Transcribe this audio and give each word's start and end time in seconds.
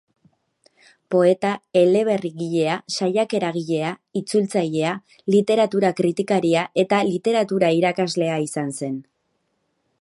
Poeta, 1.15 1.51
eleberrigilea, 1.81 2.77
saiakeragilea, 2.95 3.93
itzultzailea, 4.21 4.95
literatura-kritikaria 5.37 6.67
eta 6.85 7.03
literatura-irakaslea 7.13 8.41
izan 8.49 8.77
zen. 8.83 9.01